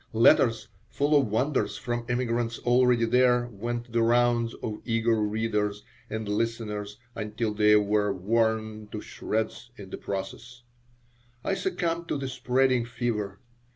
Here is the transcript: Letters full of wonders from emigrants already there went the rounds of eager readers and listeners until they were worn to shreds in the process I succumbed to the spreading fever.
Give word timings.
Letters 0.13 0.67
full 0.89 1.15
of 1.15 1.27
wonders 1.27 1.77
from 1.77 2.07
emigrants 2.09 2.57
already 2.57 3.05
there 3.05 3.45
went 3.51 3.91
the 3.93 4.01
rounds 4.01 4.55
of 4.55 4.81
eager 4.83 5.13
readers 5.21 5.83
and 6.09 6.27
listeners 6.27 6.97
until 7.13 7.53
they 7.53 7.75
were 7.75 8.11
worn 8.11 8.87
to 8.93 8.99
shreds 8.99 9.69
in 9.77 9.91
the 9.91 9.99
process 9.99 10.63
I 11.43 11.53
succumbed 11.53 12.07
to 12.07 12.17
the 12.17 12.27
spreading 12.29 12.83
fever. 12.83 13.41